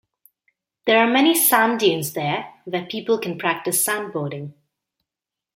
[0.87, 4.53] There are many sand dunes there, where people can practice sandboarding.